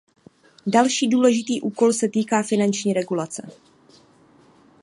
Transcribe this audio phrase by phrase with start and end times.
[0.67, 3.51] Další důležitý úkol se týká finanční regulace.